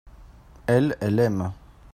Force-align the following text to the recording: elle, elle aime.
elle, 0.65 0.97
elle 0.99 1.19
aime. 1.19 1.53